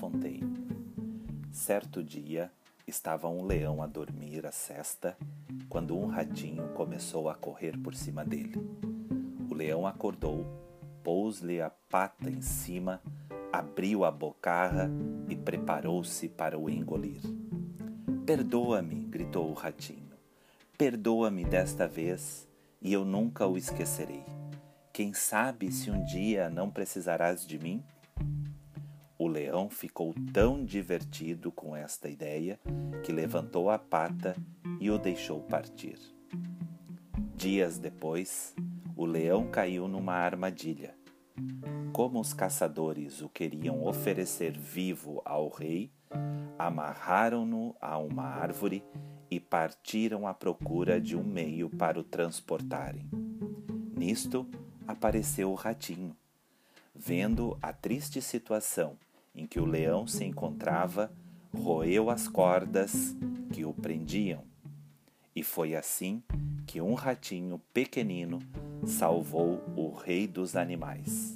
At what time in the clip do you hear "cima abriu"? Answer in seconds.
12.40-14.04